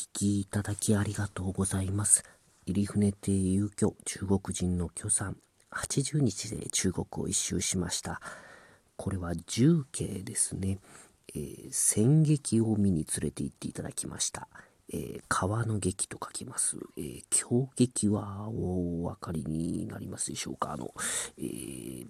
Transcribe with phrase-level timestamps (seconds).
[0.00, 2.24] 聞きいただきありがとうございます。
[2.66, 5.36] 入船亭遊居中国人の居さん、
[5.72, 8.22] 80日で中国を一周しました。
[8.96, 10.78] これは重慶ですね。
[11.34, 14.48] えー、戦劇を見に連れて行っていただきました。
[14.90, 16.78] えー、川の劇と書きます。
[16.96, 20.72] えー、狂劇はお分かりになりますでしょうか？
[20.72, 20.94] あの、
[21.36, 22.06] えー、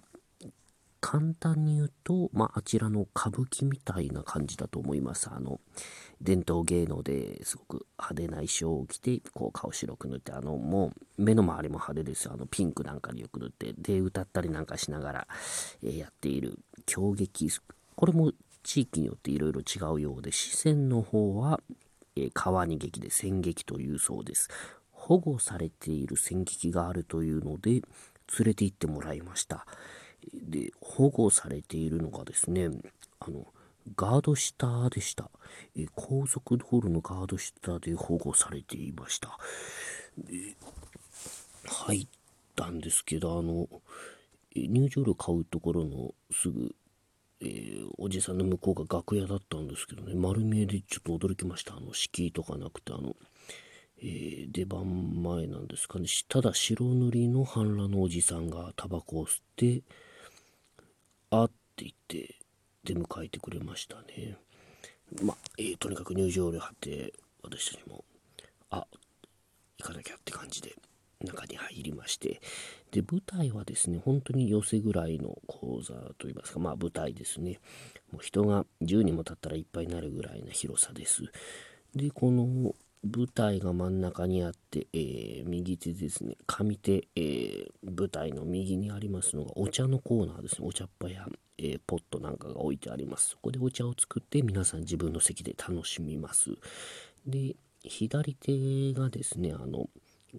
[1.01, 5.29] 簡単に言うと、まあ、あちらの歌舞伎みたいな感じだと思います。
[5.31, 5.59] あの、
[6.21, 12.33] 伝統芸能ですごく派手な衣装を着て、こう顔白く塗って、あの、もう目の周りも派手ですよ。
[12.35, 15.27] あの、ピンクなんかでよく塗って、で、歌ったりなんかしながら、
[15.83, 17.49] えー、やっている狂劇。
[17.95, 18.31] これも
[18.61, 21.59] 地域によっていろいろ違うようで、四川の方は、
[22.15, 24.49] えー、川に劇で戦劇というそうです。
[24.91, 27.81] 保護されている戦劇があるというので、連
[28.45, 29.65] れて行ってもらいました。
[30.33, 32.69] で保護されているのがですね
[33.19, 33.47] あの
[33.95, 35.29] ガード下でした、
[35.75, 39.37] え高速道路のガード下で保護されていました。
[41.65, 42.07] 入っ
[42.55, 43.67] たんですけどあの
[44.55, 46.75] 入場料買うところのすぐ、
[47.39, 51.75] えー、おじさんの向こうが楽屋だったんですけどね丸見えでちょっと驚きました。
[51.75, 53.15] あの敷居とかなくてあの
[54.03, 56.07] えー、出番前なんですかね。
[56.27, 59.83] ただ白塗りの半裸のおじさんがタバコを吸って
[61.31, 62.35] あって言って
[62.83, 64.37] 出迎えてくれましたね。
[65.23, 68.03] まあ、えー、とにかく入場料貼って私たちも、
[68.69, 68.85] あ、
[69.79, 70.75] 行かなきゃって感じで
[71.23, 72.41] 中に入りまして、
[72.91, 77.59] で、舞台はですね、本当に寄せぐらいの講座といいますか、まあ舞台ですね。
[78.11, 81.23] もう人が10人も立ったらいっぱいになるぐらいな広さです。
[81.95, 90.67] で、この舞台が真ん中にあって、えー、右手ですね、上手、えー、舞台の右にありますのがお茶のコーナーですね。
[90.67, 91.27] お茶っ葉や、
[91.57, 93.29] えー、ポットなんかが置いてあります。
[93.29, 96.51] そこでお茶を作って皆さん自分の席で楽しみます。
[97.25, 99.89] で、左手がですね、あの、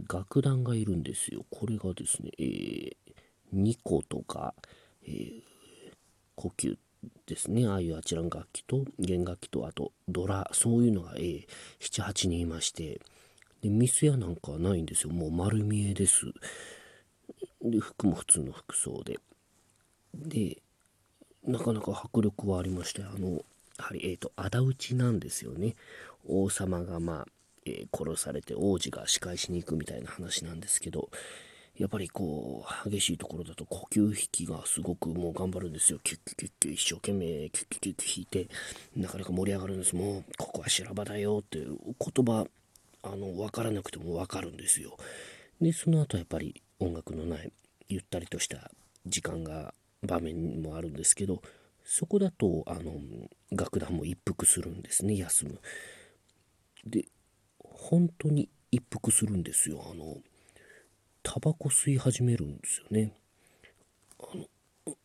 [0.09, 1.45] 楽団がいるんですよ。
[1.51, 2.95] これがですね、えー、
[3.53, 4.55] 2個とか、
[5.05, 5.43] えー、
[6.37, 6.77] 呼吸
[7.27, 7.67] ですね。
[7.67, 11.47] ああいうあちらの楽器と弦楽器とあとドラ、そういうのが、えー、
[11.81, 13.01] 7、8人いまして、
[13.63, 15.11] で、ミスやなんかはないんですよ。
[15.11, 16.27] もう丸見えです。
[17.63, 19.19] で、服も普通の服装で。
[20.15, 20.59] で、
[21.45, 23.45] なかなか迫力はありまして、あの、
[23.79, 25.75] やはり、えっ、ー、と、仇討ちなんですよね。
[26.27, 27.27] 王様が、まあ、
[27.65, 31.11] えー、殺されて王子が仕返しに行くみたいな話なんですけど、
[31.79, 35.99] やっぱりこう、激しいところだと呼吸引きがすごくもう頑張るんですよ。
[36.05, 38.49] キュッキュッキュッキュ一生懸命キュッキュッキュッキュ引いて、
[38.97, 39.97] なかなか盛り上がるんです。
[39.97, 42.47] もう、ここは修羅場だよっていう言葉、
[43.03, 44.97] あの、わからなくてもわかるんですよ。
[45.61, 47.53] で、その後やっぱり音楽のない、
[47.89, 48.71] ゆったりとした
[49.07, 51.43] 時間が、場面もあるんですけど、
[51.85, 52.93] そこだと、あの、
[53.51, 55.61] 楽団も一服するんですね、休む。
[56.85, 57.07] で、
[57.59, 59.85] 本当に一服するんですよ。
[59.91, 60.19] あの、
[61.23, 63.13] タバコ吸い始めるんですよね。
[64.19, 64.97] あの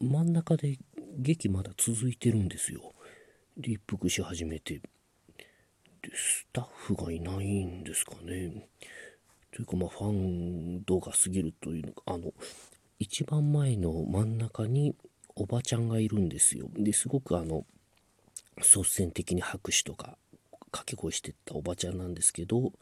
[0.00, 0.78] 真ん中で
[1.16, 2.92] 劇まだ続いてるんですよ。
[3.56, 4.82] で一服し始めてで
[6.14, 8.68] スタッフがいないんですかね。
[9.52, 12.32] というかまあファン度が過ぎるというのかあの
[12.98, 14.96] 一番前の真ん中に
[15.36, 16.68] おばちゃんがいるんですよ。
[16.74, 17.64] ですごくあの
[18.58, 20.16] 率先的に拍手とか
[20.72, 22.72] 掛け声してったおばちゃんなんですけど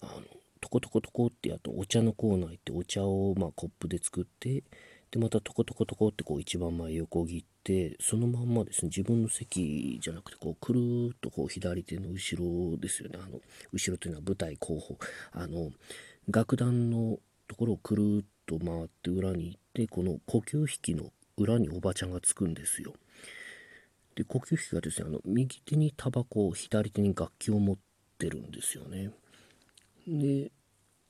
[0.00, 0.22] あの
[0.60, 4.62] トコトコトコってやるとお茶のコーナー行ってお茶をまあコップで作って
[5.10, 13.18] でまたトコトコトコってこう一番前横切ってそのまんまですね自分の席じゃなくてこうくるーっとこう左手の後ろですよね。
[13.20, 13.40] あの
[13.72, 14.96] 後ろというのは舞台後方。
[15.32, 15.70] あの
[16.28, 17.18] 楽団の
[17.48, 22.92] ところをくるーっと回って裏に行ってこの呼吸引きの裏におばちゃんがつくんですよ。
[24.14, 27.76] で呼吸引きがですねあの右手にタバコ左手に楽器を持っ
[28.18, 29.10] てるんですよね。
[30.06, 30.50] で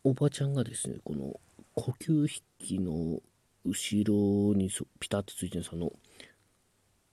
[0.05, 1.39] おばちゃんがですねこの
[1.75, 2.29] 呼吸引
[2.59, 3.21] きの
[3.65, 5.93] 後ろにピタッとついてるその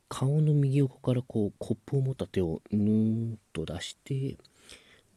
[0.09, 4.38] 顔の右横からこうコップを持った手をぬーんと出して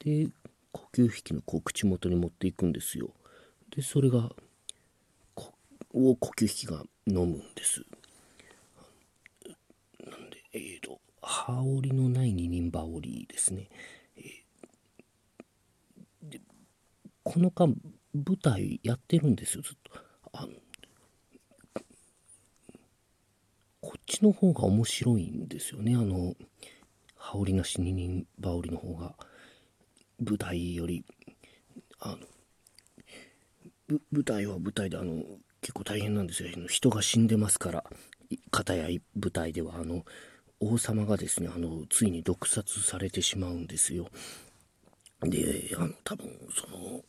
[0.00, 0.28] で
[0.72, 3.10] 呼吸引きのこう口元に持っていくんですよ。
[3.74, 4.30] でそれが
[5.92, 7.84] を呼吸引きが飲むんです。
[10.04, 13.68] なんでえっ、ー、と羽織のない二人羽織ですね。
[17.30, 17.72] この間
[18.12, 19.92] 舞台やってるんですよずっと。
[20.32, 20.48] あの
[23.80, 25.94] こっちの方が面白いんですよね。
[25.94, 26.34] あの
[27.14, 29.14] 羽織なし二人羽織の方が。
[30.18, 31.04] 舞台より。
[32.00, 32.16] あ
[33.88, 35.22] の舞台は舞台であの
[35.60, 36.48] 結構大変なんですよ。
[36.66, 37.84] 人が死んでますから。
[38.50, 40.04] 片や舞台ではあの
[40.58, 44.08] 王様がですねあのついに毒殺されてしまうんですよ。
[45.22, 47.04] で、あの、多分、その、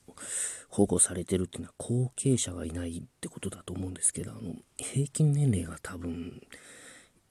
[0.69, 6.41] 保護されてるっていうのは後継者がいないってことだと思うんですけど、あの、平均年齢が多分、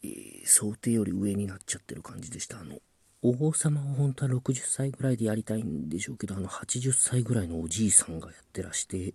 [0.03, 2.61] えー、想定より上になっちゃってる感じでした。
[2.61, 2.79] あの、
[3.23, 9.15] 王様は本当は60歳ぐらいでやりたいんでしょうけど、あの、80歳ぐらいのおじいさんがやってらして、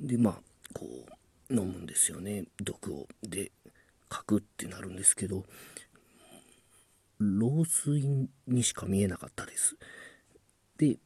[0.00, 0.34] で、まあ、
[0.74, 0.86] こ
[1.50, 3.06] う、飲むんですよね、毒を。
[3.22, 3.52] で、
[4.12, 5.44] 書くってなるんですけど、
[7.18, 9.76] 老衰にしか見えなかったです。
[10.82, 10.98] で、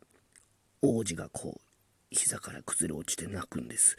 [0.80, 1.60] 王子がこう、
[2.10, 3.98] 膝から崩れ落ちて泣くんです。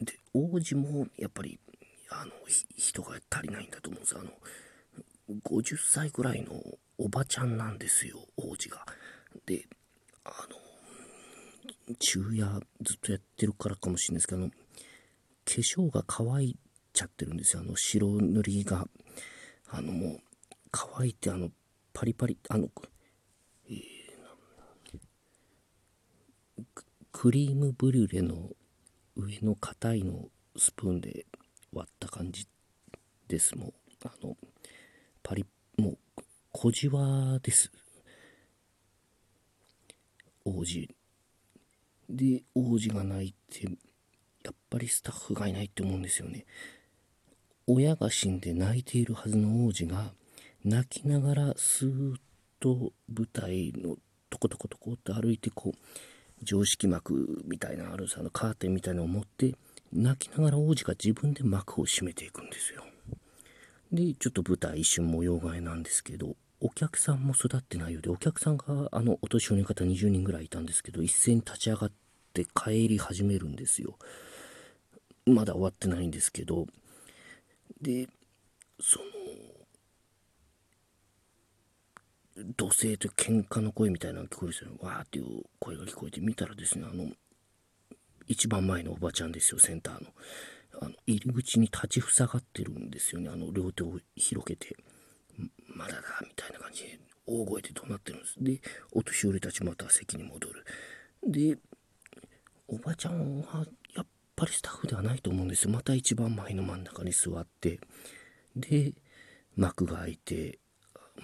[0.00, 1.60] で、王子もやっぱり、
[2.08, 2.32] あの、
[2.78, 4.16] 人が足りないんだと思うんです。
[4.16, 4.30] あの、
[5.44, 6.52] 50歳ぐらいの
[6.96, 8.86] おばちゃんなんですよ、王子が。
[9.44, 9.66] で、
[10.24, 14.52] あの、昼夜ずっとやってるからかもしれないですけど、化
[15.44, 16.56] 粧が乾い
[16.94, 17.60] ちゃってるんですよ。
[17.60, 18.88] あの、白塗りが。
[19.68, 20.20] あの、もう、
[20.70, 21.50] 乾いて、あの、
[21.92, 22.70] パリパリ、あの、
[23.68, 23.98] えー、
[27.20, 28.50] クリームブリュレの
[29.16, 31.26] 上の硬いのスプーンで
[31.72, 32.46] 割った感じ
[33.26, 33.58] です。
[33.58, 33.72] もう
[34.04, 34.36] あの
[35.24, 35.44] パリ
[35.76, 35.98] もう
[36.52, 37.72] 小じわです。
[40.44, 40.88] 王子。
[42.08, 43.64] で王子が泣いって
[44.44, 46.46] やっぱりスタッフがいないって思うんですよね。
[47.66, 50.12] 親が死んで泣いているはずの王子が
[50.64, 52.16] 泣きながらスーッ
[52.60, 53.96] と舞台の
[54.30, 55.78] トコトコトコって歩いてこう
[56.42, 59.54] 常識幕みたいなあるさのカーテンみたいなのを持って
[59.92, 62.84] 泣きながら王子が自分で幕を閉めていくんですよ。
[63.92, 71.92] でちょっと舞台一瞬模様替えなんですけどお客さんも育ってないようでお客さんがあのお年寄りの方20人ぐらいいたんですけど一斉に立ち上がっ
[72.34, 73.96] て帰り始めるんですよ。
[75.26, 76.66] まだ終わってないんですけど。
[77.80, 78.08] で
[78.80, 79.04] その
[82.56, 84.70] 土星と喧嘩の声みたいなのが聞こえるんですよ。
[84.80, 87.10] わーっていう声が聞こえて見たらですね、あの、
[88.26, 90.10] 一番前のおばちゃんですよ、センターの。
[90.80, 94.76] あの入り口に立ちふさがってるんですよね、あの両手を広げて。
[95.66, 98.34] まだだ、みたいな感じで、大声で怒鳴ってるんです。
[98.38, 98.60] で、
[98.92, 100.64] お年寄りたちまた席に戻る。
[101.26, 101.58] で、
[102.68, 104.06] おばちゃんはやっ
[104.36, 105.70] ぱりスタッフではないと思うんですよ。
[105.70, 107.80] また一番前の真ん中に座って、
[108.54, 108.94] で、
[109.56, 110.58] 幕が開いて、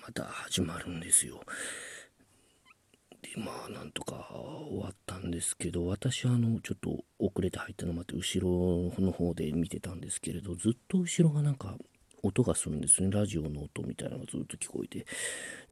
[0.02, 1.40] また始まるんですよ。
[3.22, 4.28] でまあなんとか
[4.68, 11.76] 終わったんですけど私はあのちょっと遅れて入ったのもあって後ろの方で見てたんですけれどずっと後ろがなんか
[12.22, 13.10] 音がするんですね。
[13.10, 15.06] ラジオの音みたいなのがずっと聞こえて。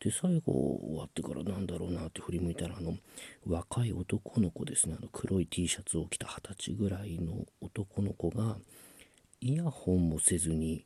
[0.00, 2.96] で最後終わってからなんだろうなって振り向いたらあの
[3.46, 4.96] 若い男の子ですね。
[4.98, 8.56] あの黒い T シャツを着た二十歳ぐらいの男の子が
[9.40, 10.84] イヤホンもせずに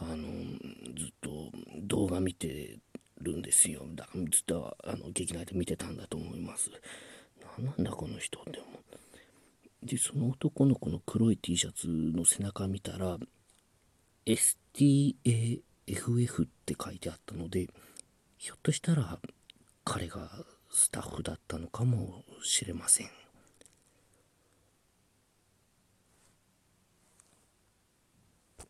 [0.00, 0.16] あの
[0.96, 1.50] ずっと
[1.82, 2.78] 動画見て
[3.20, 3.82] るんですよ。
[3.94, 6.70] だずっとあの劇内で見てたんだと思います。
[7.58, 9.86] 何なんだこの人って思う。
[9.86, 13.18] でその男の子の黒い T シャツの背中見たら
[14.26, 15.54] STAFF
[16.44, 17.68] って書いてあったので
[18.36, 19.18] ひょっとしたら
[19.84, 20.28] 彼が
[20.70, 23.10] スタッフだったのかもしれません。